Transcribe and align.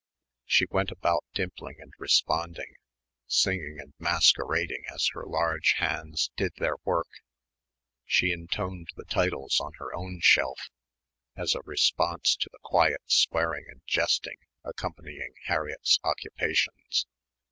She 0.47 0.65
went 0.71 0.89
about 0.89 1.25
dimpling 1.35 1.75
and 1.79 1.93
responding, 1.99 2.73
singing 3.27 3.77
and 3.79 3.93
masquerading 3.99 4.83
as 4.91 5.07
her 5.13 5.21
large 5.27 5.73
hands 5.77 6.31
did 6.35 6.53
their 6.57 6.77
work. 6.83 7.05
She 8.07 8.31
intoned 8.31 8.87
the 8.95 9.05
titles 9.05 9.59
on 9.59 9.73
her 9.77 9.93
own 9.93 10.19
shelf 10.19 10.57
as 11.35 11.53
a 11.53 11.61
response 11.65 12.35
to 12.37 12.49
the 12.51 12.57
quiet 12.63 13.01
swearing 13.05 13.65
and 13.69 13.81
jesting 13.85 14.37
accompanying 14.63 15.35
Harriett's 15.45 15.99
occupations. 16.03 17.05